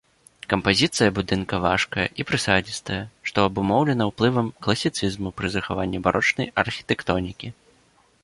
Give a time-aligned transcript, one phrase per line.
[0.51, 2.97] Кампазіцыя будынка важкая і прысадзістая,
[3.31, 7.47] што абумоўлена ўплывам класіцызму пры захаванні барочнай архітэктонікі.